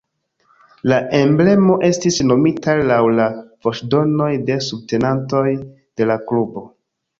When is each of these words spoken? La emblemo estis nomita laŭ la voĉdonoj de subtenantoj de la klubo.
La 0.91 0.95
emblemo 1.17 1.75
estis 1.89 2.17
nomita 2.29 2.75
laŭ 2.93 2.97
la 3.21 3.29
voĉdonoj 3.67 4.33
de 4.49 4.59
subtenantoj 4.71 5.47
de 5.65 6.11
la 6.13 6.21
klubo. 6.29 6.69